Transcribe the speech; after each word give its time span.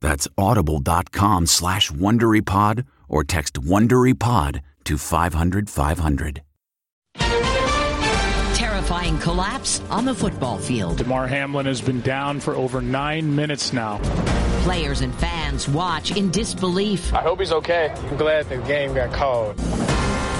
That's 0.00 0.28
audible.com 0.36 1.46
slash 1.46 1.90
WonderyPod 1.90 2.86
or 3.08 3.24
text 3.24 3.54
WonderyPod 3.54 4.60
to 4.84 4.98
500 4.98 5.70
500. 5.70 6.42
Terrifying 8.54 9.18
collapse 9.18 9.80
on 9.90 10.04
the 10.04 10.14
football 10.14 10.58
field. 10.58 10.98
Damar 10.98 11.26
Hamlin 11.26 11.66
has 11.66 11.80
been 11.80 12.00
down 12.02 12.40
for 12.40 12.54
over 12.54 12.80
nine 12.80 13.34
minutes 13.34 13.72
now. 13.72 13.98
Players 14.62 15.00
and 15.00 15.14
fans 15.16 15.68
watch 15.68 16.16
in 16.16 16.30
disbelief. 16.30 17.12
I 17.12 17.22
hope 17.22 17.40
he's 17.40 17.52
okay. 17.52 17.92
I'm 18.10 18.16
glad 18.16 18.48
the 18.48 18.58
game 18.58 18.94
got 18.94 19.12
called. 19.12 19.58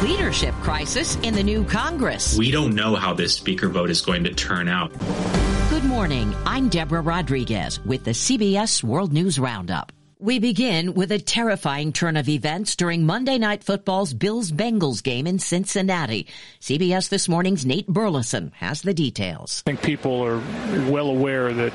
Leadership 0.02 0.54
crisis 0.56 1.16
in 1.22 1.34
the 1.34 1.42
new 1.42 1.64
Congress. 1.64 2.36
We 2.36 2.50
don't 2.50 2.74
know 2.74 2.94
how 2.96 3.14
this 3.14 3.34
speaker 3.34 3.68
vote 3.68 3.90
is 3.90 4.00
going 4.00 4.24
to 4.24 4.34
turn 4.34 4.68
out. 4.68 4.92
Good 5.76 5.84
morning. 5.84 6.34
I'm 6.46 6.70
Deborah 6.70 7.02
Rodriguez 7.02 7.84
with 7.84 8.02
the 8.02 8.12
CBS 8.12 8.82
World 8.82 9.12
News 9.12 9.38
Roundup. 9.38 9.92
We 10.18 10.38
begin 10.38 10.94
with 10.94 11.12
a 11.12 11.18
terrifying 11.18 11.92
turn 11.92 12.16
of 12.16 12.30
events 12.30 12.76
during 12.76 13.04
Monday 13.04 13.36
Night 13.36 13.62
Football's 13.62 14.14
Bills 14.14 14.50
Bengals 14.50 15.02
game 15.02 15.26
in 15.26 15.38
Cincinnati. 15.38 16.28
CBS 16.62 17.10
This 17.10 17.28
Morning's 17.28 17.66
Nate 17.66 17.86
Burleson 17.88 18.52
has 18.56 18.80
the 18.80 18.94
details. 18.94 19.62
I 19.66 19.72
think 19.72 19.82
people 19.82 20.24
are 20.24 20.38
well 20.90 21.08
aware 21.08 21.52
that 21.52 21.74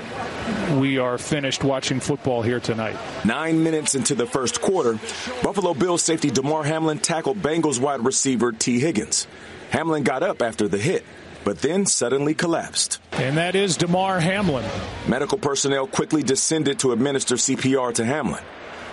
we 0.79 0.97
are 0.97 1.19
finished 1.19 1.63
watching 1.63 2.00
football 2.00 2.41
here 2.41 2.59
tonight. 2.59 2.97
Nine 3.23 3.61
minutes 3.61 3.94
into 3.94 4.16
the 4.16 4.25
first 4.25 4.63
quarter, 4.63 4.94
Buffalo 5.44 5.75
Bills 5.75 6.01
safety 6.01 6.31
Damar 6.31 6.63
Hamlin 6.63 6.97
tackled 6.97 7.38
Bengals 7.38 7.79
wide 7.79 8.03
receiver 8.03 8.51
Tee 8.51 8.79
Higgins. 8.79 9.28
Hamlin 9.69 10.01
got 10.01 10.23
up 10.23 10.41
after 10.41 10.67
the 10.67 10.79
hit 10.79 11.06
but 11.44 11.59
then 11.59 11.85
suddenly 11.85 12.34
collapsed. 12.34 13.00
And 13.13 13.38
that 13.38 13.56
is 13.56 13.78
Damar 13.78 14.19
Hamlin. 14.19 14.66
Medical 15.07 15.38
personnel 15.38 15.88
quickly 15.88 16.24
descended 16.24 16.79
to 16.79 16.91
administer 16.91 17.35
CPR 17.35 17.94
to 17.96 18.06
Hamlin. 18.06 18.44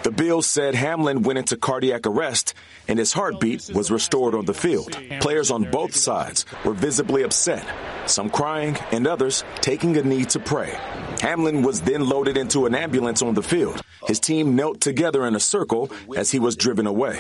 The 0.05 0.13
Bills 0.13 0.47
said 0.47 0.75
Hamlin 0.75 1.23
went 1.23 1.39
into 1.39 1.57
cardiac 1.57 2.07
arrest 2.07 2.55
and 2.87 2.99
his 2.99 3.13
heartbeat 3.13 3.71
was 3.75 3.91
restored 3.91 4.35
on 4.35 4.45
the 4.45 4.55
field. 4.55 4.97
Players 5.21 5.51
on 5.51 5.71
both 5.71 5.95
sides 5.95 6.47
were 6.65 6.73
visibly 6.73 7.25
upset, 7.25 7.67
some 8.07 8.31
crying 8.31 8.77
and 8.93 9.07
others 9.07 9.45
taking 9.61 9.97
a 9.97 10.03
knee 10.03 10.25
to 10.27 10.39
pray. 10.39 10.71
Hamlin 11.21 11.63
was 11.63 11.83
then 11.83 12.09
loaded 12.09 12.37
into 12.37 12.67
an 12.67 12.75
ambulance 12.75 13.23
on 13.23 13.35
the 13.35 13.43
field. 13.43 13.83
His 14.07 14.21
team 14.21 14.57
knelt 14.57 14.81
together 14.81 15.27
in 15.27 15.35
a 15.35 15.41
circle 15.41 15.91
as 16.17 16.31
he 16.31 16.39
was 16.39 16.57
driven 16.57 16.87
away. 16.87 17.19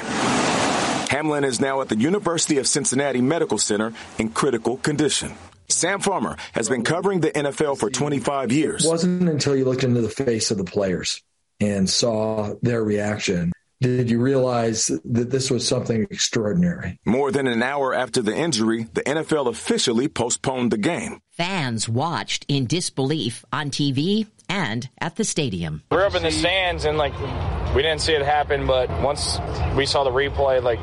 Hamlin 1.18 1.42
is 1.42 1.60
now 1.60 1.80
at 1.80 1.88
the 1.88 1.96
University 1.96 2.58
of 2.58 2.68
Cincinnati 2.68 3.20
Medical 3.20 3.58
Center 3.58 3.92
in 4.20 4.28
critical 4.28 4.76
condition. 4.76 5.32
Sam 5.68 5.98
Farmer 5.98 6.36
has 6.52 6.68
been 6.68 6.84
covering 6.84 7.22
the 7.22 7.32
NFL 7.32 7.76
for 7.78 7.90
25 7.90 8.52
years. 8.52 8.84
It 8.84 8.88
wasn't 8.88 9.28
until 9.28 9.56
you 9.56 9.64
looked 9.64 9.82
into 9.82 10.00
the 10.00 10.08
face 10.08 10.52
of 10.52 10.58
the 10.58 10.64
players 10.64 11.20
and 11.58 11.90
saw 11.90 12.54
their 12.62 12.84
reaction 12.84 13.50
did 13.80 14.10
you 14.10 14.20
realize 14.20 14.90
that 15.04 15.30
this 15.30 15.52
was 15.52 15.66
something 15.66 16.02
extraordinary? 16.10 16.98
More 17.04 17.30
than 17.30 17.46
an 17.46 17.62
hour 17.62 17.94
after 17.94 18.20
the 18.20 18.34
injury, 18.34 18.88
the 18.92 19.02
NFL 19.02 19.46
officially 19.46 20.08
postponed 20.08 20.72
the 20.72 20.78
game. 20.78 21.20
Fans 21.30 21.88
watched 21.88 22.44
in 22.48 22.66
disbelief 22.66 23.44
on 23.52 23.70
TV 23.70 24.26
and 24.48 24.88
at 25.00 25.14
the 25.14 25.22
stadium. 25.22 25.84
We're 25.92 26.04
up 26.04 26.16
in 26.16 26.24
the 26.24 26.32
stands 26.32 26.86
and 26.86 26.98
like 26.98 27.14
we 27.72 27.82
didn't 27.82 28.00
see 28.00 28.14
it 28.14 28.22
happen, 28.22 28.66
but 28.66 28.90
once 29.00 29.38
we 29.76 29.86
saw 29.86 30.02
the 30.02 30.10
replay, 30.10 30.60
like 30.60 30.80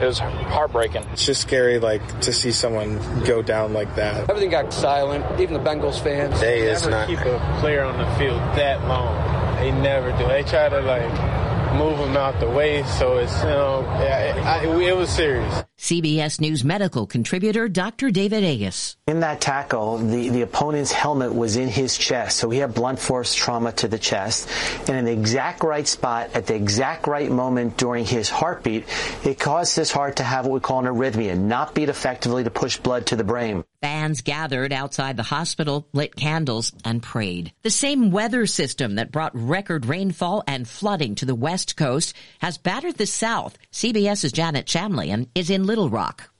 it 0.00 0.06
was 0.06 0.18
heartbreaking. 0.18 1.02
It's 1.12 1.26
just 1.26 1.42
scary, 1.42 1.78
like 1.78 2.20
to 2.22 2.32
see 2.32 2.52
someone 2.52 2.98
go 3.24 3.42
down 3.42 3.72
like 3.72 3.94
that. 3.96 4.28
Everything 4.30 4.50
got 4.50 4.72
silent. 4.72 5.24
Even 5.40 5.54
the 5.54 5.60
Bengals 5.60 6.02
fans. 6.02 6.40
They 6.40 6.64
never 6.64 6.90
not... 6.90 7.08
keep 7.08 7.18
a 7.20 7.58
player 7.60 7.82
on 7.82 7.98
the 7.98 8.06
field 8.16 8.40
that 8.56 8.86
long. 8.88 9.56
They 9.56 9.72
never 9.72 10.10
do. 10.12 10.26
They 10.26 10.42
try 10.42 10.68
to 10.68 10.80
like 10.80 11.49
move 11.74 11.98
him 11.98 12.16
out 12.16 12.38
the 12.40 12.48
way. 12.48 12.82
So 12.84 13.18
it's, 13.18 13.36
you 13.40 13.48
know, 13.48 13.84
I, 13.86 14.30
I, 14.40 14.64
it 14.64 14.96
was 14.96 15.10
serious. 15.10 15.64
CBS 15.78 16.40
News 16.40 16.62
medical 16.62 17.06
contributor 17.06 17.68
Dr. 17.68 18.10
David 18.10 18.44
Agus. 18.44 18.96
In 19.06 19.20
that 19.20 19.40
tackle, 19.40 19.98
the, 19.98 20.28
the 20.28 20.42
opponent's 20.42 20.92
helmet 20.92 21.34
was 21.34 21.56
in 21.56 21.68
his 21.68 21.96
chest, 21.96 22.36
so 22.38 22.50
he 22.50 22.58
had 22.58 22.74
blunt 22.74 22.98
force 22.98 23.34
trauma 23.34 23.72
to 23.72 23.88
the 23.88 23.98
chest. 23.98 24.48
And 24.88 24.96
in 24.98 25.04
the 25.06 25.12
exact 25.12 25.62
right 25.62 25.88
spot, 25.88 26.30
at 26.34 26.46
the 26.46 26.54
exact 26.54 27.06
right 27.06 27.30
moment 27.30 27.76
during 27.76 28.04
his 28.04 28.28
heartbeat, 28.28 28.84
it 29.24 29.38
caused 29.38 29.76
his 29.76 29.90
heart 29.90 30.16
to 30.16 30.22
have 30.22 30.46
what 30.46 30.54
we 30.54 30.60
call 30.60 30.80
an 30.80 30.86
arrhythmia, 30.86 31.38
not 31.38 31.74
beat 31.74 31.88
effectively 31.88 32.44
to 32.44 32.50
push 32.50 32.76
blood 32.76 33.06
to 33.06 33.16
the 33.16 33.24
brain. 33.24 33.64
Fans 34.00 34.22
gathered 34.22 34.72
outside 34.72 35.18
the 35.18 35.22
hospital, 35.22 35.86
lit 35.92 36.16
candles, 36.16 36.72
and 36.86 37.02
prayed. 37.02 37.52
The 37.60 37.68
same 37.68 38.10
weather 38.10 38.46
system 38.46 38.94
that 38.94 39.12
brought 39.12 39.32
record 39.34 39.84
rainfall 39.84 40.42
and 40.46 40.66
flooding 40.66 41.16
to 41.16 41.26
the 41.26 41.34
west 41.34 41.76
coast 41.76 42.16
has 42.38 42.56
battered 42.56 42.96
the 42.96 43.04
south. 43.04 43.58
CBS's 43.72 44.32
Janet 44.32 44.64
Shamlian 44.64 45.28
is 45.34 45.50
in 45.50 45.66
Little 45.66 45.90
Rock. 45.90 46.30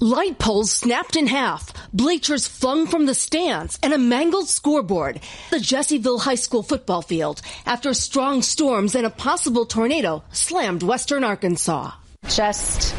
Light 0.00 0.38
poles 0.38 0.72
snapped 0.72 1.14
in 1.14 1.26
half, 1.26 1.74
bleachers 1.92 2.48
flung 2.48 2.86
from 2.86 3.04
the 3.04 3.12
stands, 3.12 3.78
and 3.82 3.92
a 3.92 3.98
mangled 3.98 4.48
scoreboard. 4.48 5.20
The 5.50 5.60
Jessieville 5.60 6.20
High 6.20 6.36
School 6.36 6.62
football 6.62 7.02
field, 7.02 7.42
after 7.66 7.92
strong 7.92 8.40
storms 8.40 8.94
and 8.94 9.04
a 9.04 9.10
possible 9.10 9.66
tornado, 9.66 10.24
slammed 10.32 10.82
western 10.82 11.22
Arkansas. 11.22 11.90
Just 12.30 12.94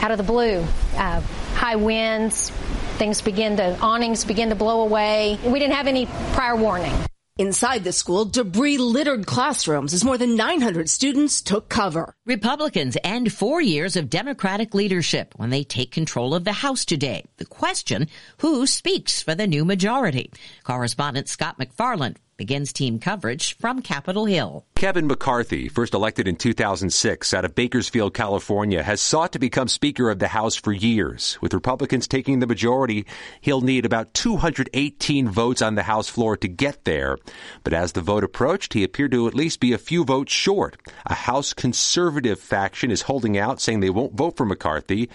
out 0.00 0.10
of 0.10 0.18
the 0.18 0.24
blue, 0.24 0.66
uh, 0.96 1.20
high 1.54 1.76
winds, 1.76 2.50
things 3.00 3.22
begin 3.22 3.56
to, 3.56 3.80
awnings 3.80 4.26
begin 4.26 4.50
to 4.50 4.54
blow 4.54 4.82
away. 4.82 5.38
We 5.42 5.58
didn't 5.58 5.74
have 5.74 5.86
any 5.86 6.04
prior 6.34 6.54
warning. 6.54 6.92
Inside 7.38 7.82
the 7.82 7.92
school, 7.92 8.26
debris 8.26 8.76
littered 8.76 9.24
classrooms 9.24 9.94
as 9.94 10.04
more 10.04 10.18
than 10.18 10.36
900 10.36 10.90
students 10.90 11.40
took 11.40 11.70
cover. 11.70 12.12
Republicans 12.26 12.98
end 13.02 13.32
four 13.32 13.62
years 13.62 13.96
of 13.96 14.10
Democratic 14.10 14.74
leadership 14.74 15.32
when 15.38 15.48
they 15.48 15.64
take 15.64 15.90
control 15.90 16.34
of 16.34 16.44
the 16.44 16.52
House 16.52 16.84
today. 16.84 17.24
The 17.38 17.46
question, 17.46 18.08
who 18.40 18.66
speaks 18.66 19.22
for 19.22 19.34
the 19.34 19.46
new 19.46 19.64
majority? 19.64 20.30
Correspondent 20.64 21.30
Scott 21.30 21.58
MacFarlane 21.58 22.16
begins 22.40 22.72
team 22.72 22.98
coverage 22.98 23.54
from 23.58 23.82
Capitol 23.82 24.24
Hill. 24.24 24.64
Kevin 24.74 25.06
McCarthy, 25.06 25.68
first 25.68 25.92
elected 25.92 26.26
in 26.26 26.36
2006 26.36 27.34
out 27.34 27.44
of 27.44 27.54
Bakersfield, 27.54 28.14
California, 28.14 28.82
has 28.82 29.02
sought 29.02 29.32
to 29.32 29.38
become 29.38 29.68
Speaker 29.68 30.08
of 30.08 30.20
the 30.20 30.28
House 30.28 30.56
for 30.56 30.72
years. 30.72 31.36
With 31.42 31.52
Republicans 31.52 32.08
taking 32.08 32.38
the 32.38 32.46
majority, 32.46 33.04
he'll 33.42 33.60
need 33.60 33.84
about 33.84 34.14
218 34.14 35.28
votes 35.28 35.60
on 35.60 35.74
the 35.74 35.82
House 35.82 36.08
floor 36.08 36.34
to 36.38 36.48
get 36.48 36.86
there. 36.86 37.18
But 37.62 37.74
as 37.74 37.92
the 37.92 38.00
vote 38.00 38.24
approached, 38.24 38.72
he 38.72 38.84
appeared 38.84 39.12
to 39.12 39.28
at 39.28 39.34
least 39.34 39.60
be 39.60 39.74
a 39.74 39.78
few 39.78 40.02
votes 40.02 40.32
short. 40.32 40.78
A 41.04 41.12
House 41.12 41.52
conservative 41.52 42.40
faction 42.40 42.90
is 42.90 43.02
holding 43.02 43.36
out, 43.36 43.60
saying 43.60 43.80
they 43.80 43.90
won't 43.90 44.14
vote 44.14 44.38
for 44.38 44.46
McCarthy, 44.46 45.10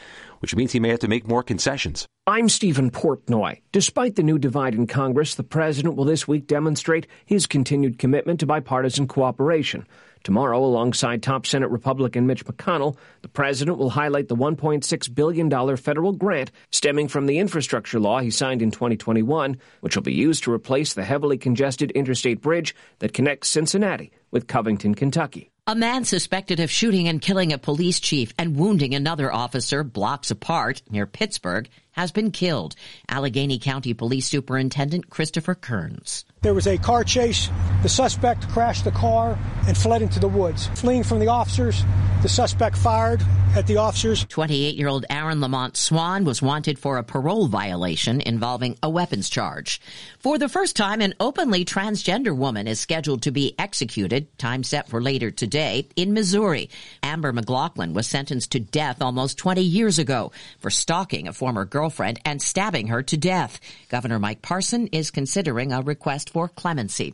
which 0.45 0.55
means 0.55 0.71
he 0.71 0.79
may 0.79 0.89
have 0.89 0.99
to 0.99 1.07
make 1.07 1.27
more 1.27 1.41
concessions. 1.41 2.05
I'm 2.27 2.49
Stephen 2.49 2.91
Portnoy. 2.91 3.61
Despite 3.71 4.15
the 4.15 4.21
new 4.21 4.37
divide 4.37 4.75
in 4.75 4.85
Congress, 4.85 5.33
the 5.33 5.43
president 5.43 5.95
will 5.95 6.05
this 6.05 6.27
week 6.27 6.45
demonstrate 6.45 7.07
his 7.25 7.47
continued 7.47 7.97
commitment 7.97 8.41
to 8.41 8.45
bipartisan 8.45 9.07
cooperation. 9.07 9.87
Tomorrow, 10.23 10.63
alongside 10.63 11.23
top 11.23 11.47
Senate 11.47 11.71
Republican 11.71 12.27
Mitch 12.27 12.45
McConnell, 12.45 12.95
the 13.23 13.27
president 13.27 13.79
will 13.79 13.89
highlight 13.89 14.27
the 14.27 14.35
$1.6 14.35 15.15
billion 15.15 15.77
federal 15.77 16.11
grant 16.11 16.51
stemming 16.71 17.07
from 17.07 17.25
the 17.25 17.39
infrastructure 17.39 17.99
law 17.99 18.19
he 18.19 18.29
signed 18.29 18.61
in 18.61 18.69
2021, 18.69 19.57
which 19.81 19.95
will 19.95 20.03
be 20.03 20.13
used 20.13 20.43
to 20.43 20.53
replace 20.53 20.93
the 20.93 21.03
heavily 21.03 21.39
congested 21.39 21.89
interstate 21.91 22.39
bridge 22.39 22.75
that 22.99 23.13
connects 23.13 23.49
Cincinnati 23.49 24.11
with 24.29 24.45
Covington, 24.45 24.93
Kentucky. 24.93 25.49
A 25.67 25.73
man 25.73 26.05
suspected 26.05 26.59
of 26.59 26.69
shooting 26.69 27.07
and 27.07 27.19
killing 27.19 27.51
a 27.51 27.57
police 27.57 27.99
chief 27.99 28.35
and 28.37 28.55
wounding 28.55 28.93
another 28.93 29.33
officer 29.33 29.83
blocks 29.83 30.29
apart 30.29 30.83
near 30.91 31.07
Pittsburgh 31.07 31.67
has 31.95 32.11
been 32.11 32.31
killed. 32.31 32.75
Allegheny 33.09 33.57
County 33.57 33.93
Police 33.93 34.27
Superintendent 34.27 35.09
Christopher 35.09 35.55
Kearns. 35.55 36.25
There 36.41 36.53
was 36.53 36.67
a 36.67 36.77
car 36.77 37.03
chase. 37.03 37.49
The 37.81 37.89
suspect 37.89 38.47
crashed 38.49 38.83
the 38.83 38.91
car 38.91 39.37
and 39.67 39.75
fled 39.75 40.01
into 40.01 40.19
the 40.19 40.27
woods. 40.27 40.67
Fleeing 40.75 41.03
from 41.03 41.19
the 41.19 41.27
officers, 41.27 41.83
the 42.21 42.29
suspect 42.29 42.77
fired 42.77 43.23
at 43.55 43.67
the 43.67 43.77
officers. 43.77 44.25
28 44.25 44.75
year 44.75 44.87
old 44.87 45.05
Aaron 45.09 45.41
Lamont 45.41 45.77
Swan 45.77 46.25
was 46.25 46.41
wanted 46.41 46.77
for 46.77 46.97
a 46.97 47.03
parole 47.03 47.47
violation 47.47 48.21
involving 48.21 48.77
a 48.83 48.89
weapons 48.89 49.29
charge. 49.29 49.81
For 50.19 50.37
the 50.37 50.49
first 50.49 50.75
time, 50.75 51.01
an 51.01 51.13
openly 51.19 51.65
transgender 51.65 52.35
woman 52.35 52.67
is 52.67 52.79
scheduled 52.79 53.21
to 53.23 53.31
be 53.31 53.55
executed, 53.57 54.37
time 54.37 54.63
set 54.63 54.89
for 54.89 55.01
later 55.01 55.31
today, 55.31 55.87
in 55.95 56.13
Missouri. 56.13 56.69
Amber 57.01 57.31
McLaughlin 57.31 57.93
was 57.93 58.07
sentenced 58.07 58.51
to 58.51 58.59
death 58.59 59.01
almost 59.01 59.37
20 59.37 59.61
years 59.61 59.99
ago 59.99 60.31
for 60.59 60.69
stalking 60.69 61.27
a 61.27 61.33
former 61.33 61.65
girlfriend 61.85 62.19
and 62.25 62.41
stabbing 62.41 62.87
her 62.87 63.03
to 63.03 63.15
death. 63.15 63.59
Governor 63.89 64.17
Mike 64.19 64.41
Parson 64.41 64.87
is 64.87 65.11
considering 65.11 65.71
a 65.71 65.81
request 65.81 66.31
for 66.31 66.49
clemency. 66.49 67.13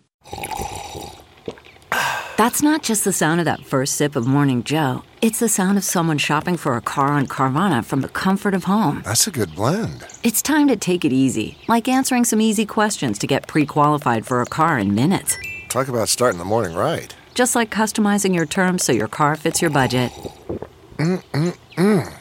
That's 2.37 2.63
not 2.63 2.81
just 2.81 3.03
the 3.03 3.11
sound 3.11 3.41
of 3.41 3.45
that 3.45 3.65
first 3.65 3.97
sip 3.97 4.15
of 4.15 4.25
Morning 4.25 4.63
Joe. 4.63 5.03
It's 5.21 5.39
the 5.39 5.49
sound 5.49 5.77
of 5.77 5.83
someone 5.83 6.17
shopping 6.17 6.57
for 6.57 6.75
a 6.77 6.81
car 6.81 7.07
on 7.07 7.27
Carvana 7.27 7.83
from 7.83 8.01
the 8.01 8.07
comfort 8.07 8.53
of 8.53 8.63
home. 8.63 9.01
That's 9.03 9.27
a 9.27 9.31
good 9.31 9.53
blend. 9.55 10.05
It's 10.23 10.41
time 10.41 10.69
to 10.69 10.77
take 10.77 11.03
it 11.05 11.13
easy, 11.13 11.57
like 11.67 11.89
answering 11.89 12.25
some 12.25 12.41
easy 12.41 12.65
questions 12.65 13.19
to 13.19 13.27
get 13.27 13.47
pre 13.47 13.65
qualified 13.65 14.25
for 14.25 14.41
a 14.41 14.45
car 14.45 14.79
in 14.79 14.95
minutes. 14.95 15.37
Talk 15.67 15.89
about 15.89 16.09
starting 16.09 16.39
the 16.39 16.45
morning 16.45 16.75
right. 16.75 17.13
Just 17.35 17.55
like 17.55 17.69
customizing 17.69 18.33
your 18.33 18.47
terms 18.47 18.85
so 18.85 18.93
your 18.93 19.09
car 19.09 19.35
fits 19.35 19.61
your 19.61 19.71
budget. 19.71 20.11
Mm-mm-mm. 20.97 22.20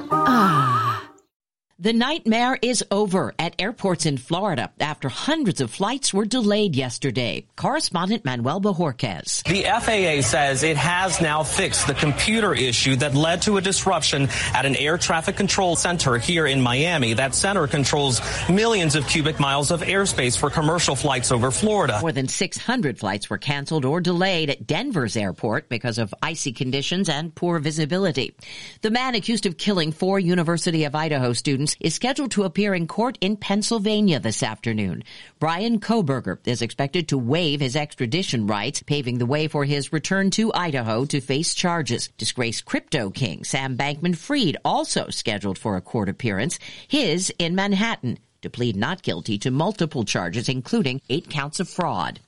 The 1.81 1.93
nightmare 1.93 2.59
is 2.61 2.85
over 2.91 3.33
at 3.39 3.59
airports 3.59 4.05
in 4.05 4.17
Florida 4.17 4.71
after 4.79 5.09
hundreds 5.09 5.61
of 5.61 5.71
flights 5.71 6.13
were 6.13 6.25
delayed 6.25 6.75
yesterday. 6.75 7.47
Correspondent 7.55 8.23
Manuel 8.23 8.61
Bojorquez. 8.61 9.41
The 9.45 9.63
FAA 9.63 10.21
says 10.21 10.61
it 10.61 10.77
has 10.77 11.19
now 11.21 11.41
fixed 11.41 11.87
the 11.87 11.95
computer 11.95 12.53
issue 12.53 12.97
that 12.97 13.15
led 13.15 13.41
to 13.41 13.57
a 13.57 13.61
disruption 13.61 14.27
at 14.53 14.67
an 14.67 14.75
air 14.75 14.99
traffic 14.99 15.35
control 15.35 15.75
center 15.75 16.19
here 16.19 16.45
in 16.45 16.61
Miami. 16.61 17.13
That 17.13 17.33
center 17.33 17.65
controls 17.65 18.21
millions 18.47 18.93
of 18.93 19.07
cubic 19.07 19.39
miles 19.39 19.71
of 19.71 19.81
airspace 19.81 20.37
for 20.37 20.51
commercial 20.51 20.95
flights 20.95 21.31
over 21.31 21.49
Florida. 21.49 21.97
More 21.99 22.11
than 22.11 22.27
600 22.27 22.99
flights 22.99 23.27
were 23.27 23.39
canceled 23.39 23.85
or 23.85 24.01
delayed 24.01 24.51
at 24.51 24.67
Denver's 24.67 25.17
airport 25.17 25.67
because 25.67 25.97
of 25.97 26.13
icy 26.21 26.51
conditions 26.51 27.09
and 27.09 27.33
poor 27.33 27.57
visibility. 27.57 28.35
The 28.81 28.91
man 28.91 29.15
accused 29.15 29.47
of 29.47 29.57
killing 29.57 29.91
four 29.91 30.19
University 30.19 30.83
of 30.83 30.93
Idaho 30.93 31.33
students 31.33 31.70
is 31.79 31.95
scheduled 31.95 32.31
to 32.31 32.43
appear 32.43 32.73
in 32.73 32.87
court 32.87 33.17
in 33.21 33.37
Pennsylvania 33.37 34.19
this 34.19 34.43
afternoon. 34.43 35.03
Bryan 35.39 35.79
Kohberger 35.79 36.37
is 36.45 36.61
expected 36.61 37.07
to 37.07 37.17
waive 37.17 37.61
his 37.61 37.75
extradition 37.75 38.47
rights, 38.47 38.83
paving 38.83 39.17
the 39.17 39.25
way 39.25 39.47
for 39.47 39.65
his 39.65 39.93
return 39.93 40.31
to 40.31 40.53
Idaho 40.53 41.05
to 41.05 41.21
face 41.21 41.53
charges. 41.53 42.09
Disgraced 42.17 42.65
crypto 42.65 43.09
king 43.09 43.43
Sam 43.43 43.77
Bankman 43.77 44.17
Fried 44.17 44.57
also 44.65 45.09
scheduled 45.09 45.57
for 45.57 45.75
a 45.77 45.81
court 45.81 46.09
appearance, 46.09 46.59
his 46.87 47.33
in 47.39 47.55
Manhattan 47.55 48.17
to 48.41 48.49
plead 48.49 48.75
not 48.75 49.03
guilty 49.03 49.37
to 49.37 49.51
multiple 49.51 50.03
charges, 50.03 50.49
including 50.49 51.01
eight 51.09 51.29
counts 51.29 51.59
of 51.59 51.69
fraud. 51.69 52.19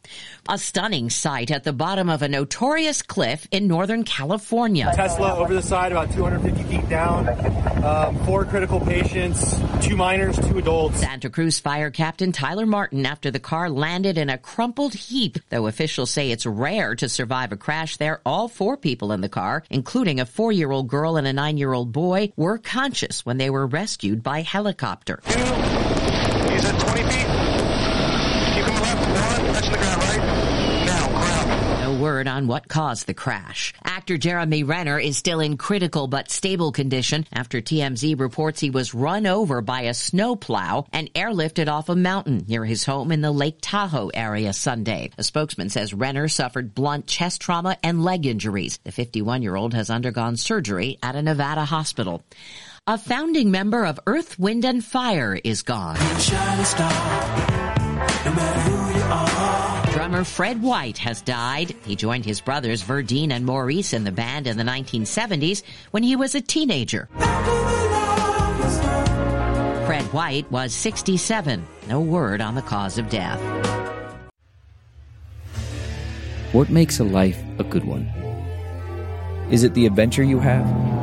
A 0.48 0.58
stunning 0.58 1.10
sight 1.10 1.52
at 1.52 1.64
the 1.64 1.74
bottom 1.74 2.10
of 2.10 2.22
a 2.22 2.28
notorious 2.28 3.02
cliff 3.02 3.48
in 3.52 3.68
Northern 3.68 4.04
California. 4.04 4.92
Tesla 4.96 5.36
over 5.38 5.54
the 5.54 5.62
side, 5.62 5.92
about 5.92 6.12
250 6.12 6.64
feet 6.64 6.90
down. 6.90 7.30
Um, 7.84 8.24
four 8.26 8.46
critical 8.46 8.80
patients, 8.80 9.60
two 9.82 9.96
minors, 9.96 10.38
two 10.48 10.58
adults. 10.58 11.00
Santa 11.00 11.30
Cruz 11.30 11.60
Fire 11.60 11.90
Captain 11.90 12.32
Tyler 12.32 12.66
Martin 12.66 13.06
after 13.06 13.32
the 13.32 13.40
car 13.40 13.70
landed 13.70 14.18
in 14.18 14.30
a 14.30 14.38
crumpled 14.38 14.94
heap. 14.94 15.38
Though 15.50 15.68
officials 15.68 16.12
say 16.12 16.32
it's 16.32 16.46
rare 16.46 16.96
to 16.96 17.10
survive 17.10 17.52
a 17.52 17.58
crash 17.58 17.98
there, 17.98 18.22
all 18.26 18.48
four 18.48 18.78
people 18.78 19.12
in 19.12 19.22
the 19.22 19.30
car, 19.30 19.64
including 19.70 20.20
a 20.20 20.26
four 20.26 20.52
year 20.52 20.72
old 20.72 20.88
girl 20.88 21.18
and 21.18 21.26
a 21.26 21.34
nine 21.34 21.58
year 21.58 21.74
old 21.74 21.92
boy, 21.92 22.32
were 22.36 22.58
conscious 22.58 23.26
when 23.26 23.38
they 23.38 23.50
were 23.50 23.66
rescued 23.66 24.22
by 24.22 24.42
helicopter. 24.42 25.22
He's 26.54 26.66
at 26.66 26.80
20 26.80 27.02
feet. 27.04 27.28
Keep 28.54 28.66
him 28.66 28.82
left. 28.82 29.02
One. 29.10 29.54
Touching 29.54 29.72
the 29.72 29.78
ground 29.80 30.04
right. 30.04 30.86
Now, 30.86 31.08
ground. 31.08 31.82
No 31.82 32.02
word 32.02 32.28
on 32.28 32.46
what 32.46 32.68
caused 32.68 33.08
the 33.08 33.14
crash. 33.16 33.74
Actor 33.84 34.18
Jeremy 34.18 34.64
Renner 34.64 35.00
is 35.00 35.18
still 35.18 35.40
in 35.40 35.58
critical 35.58 36.08
but 36.08 36.30
stable 36.30 36.72
condition 36.72 37.26
after 37.34 37.62
TMZ 37.62 38.20
reports 38.20 38.60
he 38.60 38.70
was 38.70 38.94
run 38.94 39.26
over 39.26 39.62
by 39.62 39.82
a 39.84 39.94
snowplow 39.96 40.86
and 40.94 41.12
airlifted 41.14 41.70
off 41.70 41.90
a 41.90 41.96
mountain 41.96 42.46
near 42.48 42.66
his 42.66 42.84
home 42.84 43.12
in 43.12 43.22
the 43.22 43.32
Lake 43.32 43.58
Tahoe 43.62 44.10
area 44.14 44.54
Sunday. 44.54 45.10
A 45.18 45.24
spokesman 45.24 45.70
says 45.70 45.94
Renner 45.94 46.28
suffered 46.28 46.76
blunt 46.76 47.08
chest 47.08 47.42
trauma 47.42 47.78
and 47.82 48.04
leg 48.04 48.28
injuries. 48.28 48.78
The 48.84 48.92
51 48.92 49.42
year 49.42 49.56
old 49.56 49.74
has 49.74 49.90
undergone 49.90 50.38
surgery 50.38 51.00
at 51.02 51.16
a 51.16 51.22
Nevada 51.22 51.66
hospital. 51.66 52.24
A 52.86 52.98
founding 52.98 53.50
member 53.50 53.86
of 53.86 53.98
Earth, 54.06 54.38
Wind, 54.38 54.66
and 54.66 54.84
Fire 54.84 55.40
is 55.42 55.62
gone. 55.62 55.96
Drummer 59.94 60.26
Fred 60.26 60.62
White 60.62 60.98
has 60.98 61.22
died. 61.22 61.74
He 61.86 61.96
joined 61.96 62.26
his 62.26 62.42
brothers 62.42 62.84
Verdine 62.84 63.32
and 63.32 63.46
Maurice 63.46 63.94
in 63.94 64.04
the 64.04 64.12
band 64.12 64.48
in 64.48 64.58
the 64.58 64.66
1970s 64.66 65.64
when 65.92 66.04
he 66.04 66.18
was 66.18 66.36
a 66.36 66.42
teenager. 66.42 67.08
Fred 69.86 70.04
White 70.12 70.52
was 70.52 70.74
67. 70.74 71.66
No 71.88 72.02
word 72.02 72.42
on 72.42 72.54
the 72.54 72.62
cause 72.62 72.98
of 72.98 73.10
death. 73.10 73.40
What 76.52 76.70
makes 76.70 77.00
a 77.00 77.06
life 77.06 77.42
a 77.60 77.64
good 77.64 77.86
one? 77.86 78.08
Is 79.50 79.64
it 79.64 79.74
the 79.74 79.86
adventure 79.86 80.24
you 80.24 80.40
have? 80.40 81.03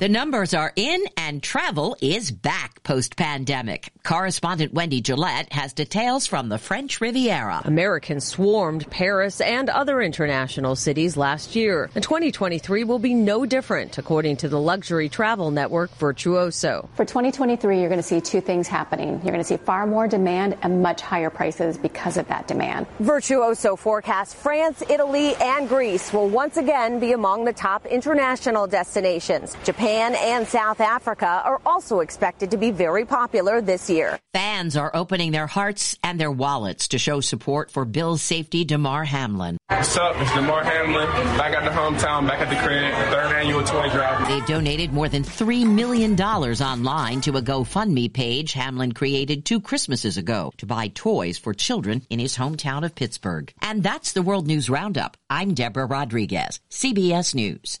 The 0.00 0.08
numbers 0.08 0.54
are 0.54 0.72
in 0.76 1.04
and 1.18 1.42
travel 1.42 1.94
is 2.00 2.30
back 2.30 2.82
post 2.84 3.16
pandemic. 3.16 3.92
Correspondent 4.02 4.72
Wendy 4.72 5.02
Gillette 5.02 5.52
has 5.52 5.74
details 5.74 6.26
from 6.26 6.48
the 6.48 6.56
French 6.56 7.02
Riviera. 7.02 7.60
Americans 7.66 8.24
swarmed 8.24 8.90
Paris 8.90 9.42
and 9.42 9.68
other 9.68 10.00
international 10.00 10.74
cities 10.74 11.18
last 11.18 11.54
year, 11.54 11.90
and 11.94 12.02
2023 12.02 12.82
will 12.84 12.98
be 12.98 13.12
no 13.12 13.44
different, 13.44 13.98
according 13.98 14.38
to 14.38 14.48
the 14.48 14.58
luxury 14.58 15.10
travel 15.10 15.50
network 15.50 15.90
Virtuoso. 15.98 16.88
For 16.94 17.04
2023, 17.04 17.80
you're 17.80 17.90
going 17.90 18.00
to 18.00 18.02
see 18.02 18.22
two 18.22 18.40
things 18.40 18.68
happening. 18.68 19.10
You're 19.22 19.32
going 19.32 19.36
to 19.36 19.44
see 19.44 19.58
far 19.58 19.86
more 19.86 20.08
demand 20.08 20.56
and 20.62 20.82
much 20.82 21.02
higher 21.02 21.28
prices 21.28 21.76
because 21.76 22.16
of 22.16 22.26
that 22.28 22.48
demand. 22.48 22.86
Virtuoso 23.00 23.76
forecasts 23.76 24.32
France, 24.32 24.82
Italy, 24.88 25.34
and 25.36 25.68
Greece 25.68 26.10
will 26.10 26.30
once 26.30 26.56
again 26.56 27.00
be 27.00 27.12
among 27.12 27.44
the 27.44 27.52
top 27.52 27.84
international 27.84 28.66
destinations. 28.66 29.54
Japan 29.62 29.89
Japan 29.90 30.14
and 30.14 30.46
South 30.46 30.80
Africa 30.80 31.42
are 31.44 31.60
also 31.66 31.98
expected 31.98 32.52
to 32.52 32.56
be 32.56 32.70
very 32.70 33.04
popular 33.04 33.60
this 33.60 33.90
year. 33.90 34.20
Fans 34.32 34.76
are 34.76 34.92
opening 34.94 35.32
their 35.32 35.48
hearts 35.48 35.98
and 36.04 36.20
their 36.20 36.30
wallets 36.30 36.86
to 36.88 36.98
show 36.98 37.20
support 37.20 37.72
for 37.72 37.84
Bills 37.84 38.22
safety 38.22 38.64
Damar 38.64 39.02
Hamlin. 39.02 39.58
What's 39.66 39.96
up? 39.96 40.14
It's 40.18 40.32
Damar 40.32 40.62
Hamlin, 40.62 41.08
back 41.36 41.56
at 41.56 41.64
the 41.64 41.76
hometown, 41.76 42.28
back 42.28 42.38
at 42.38 42.48
the 42.50 42.54
crib, 42.64 42.94
third 43.10 43.34
annual 43.34 43.64
toy 43.64 43.90
drive. 43.90 44.28
They 44.28 44.40
donated 44.46 44.92
more 44.92 45.08
than 45.08 45.24
$3 45.24 45.68
million 45.68 46.14
online 46.20 47.20
to 47.22 47.36
a 47.36 47.42
GoFundMe 47.42 48.12
page 48.12 48.52
Hamlin 48.52 48.92
created 48.92 49.44
two 49.44 49.60
Christmases 49.60 50.16
ago 50.16 50.52
to 50.58 50.66
buy 50.66 50.86
toys 50.86 51.36
for 51.36 51.52
children 51.52 52.02
in 52.08 52.20
his 52.20 52.36
hometown 52.36 52.84
of 52.84 52.94
Pittsburgh. 52.94 53.52
And 53.60 53.82
that's 53.82 54.12
the 54.12 54.22
World 54.22 54.46
News 54.46 54.70
Roundup. 54.70 55.16
I'm 55.28 55.54
Deborah 55.54 55.86
Rodriguez, 55.86 56.60
CBS 56.70 57.34
News. 57.34 57.80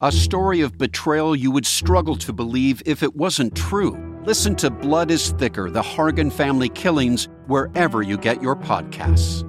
A 0.00 0.10
story 0.10 0.60
of 0.60 0.76
betrayal 0.76 1.36
you 1.36 1.52
would 1.52 1.64
struggle 1.64 2.16
to 2.16 2.32
believe 2.32 2.82
if 2.84 3.04
it 3.04 3.14
wasn't 3.14 3.54
true. 3.54 3.96
Listen 4.24 4.56
to 4.56 4.68
Blood 4.68 5.12
is 5.12 5.30
Thicker 5.32 5.70
The 5.70 5.82
Hargan 5.82 6.32
Family 6.32 6.68
Killings 6.68 7.28
wherever 7.46 8.02
you 8.02 8.18
get 8.18 8.42
your 8.42 8.56
podcasts. 8.56 9.48